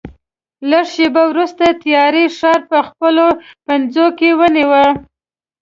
لږ 0.69 0.85
شېبه 0.93 1.23
وروسته 1.27 1.65
تیارې 1.83 2.25
ښار 2.37 2.59
په 2.71 2.79
خپلو 2.87 3.27
پنجو 3.65 4.07
کې 4.17 4.29
ونیو. 4.39 4.83